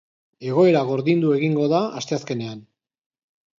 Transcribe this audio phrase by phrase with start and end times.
[0.51, 2.67] Egoera gordindu egingo da asteazkenean.